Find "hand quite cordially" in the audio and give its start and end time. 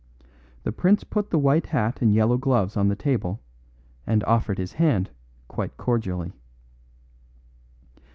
4.73-6.33